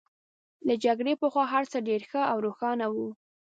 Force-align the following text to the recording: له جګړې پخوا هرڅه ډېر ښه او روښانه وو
له 0.67 0.73
جګړې 0.83 1.13
پخوا 1.21 1.45
هرڅه 1.53 1.77
ډېر 1.87 2.01
ښه 2.09 2.21
او 2.31 2.37
روښانه 2.45 2.85
وو 2.95 3.07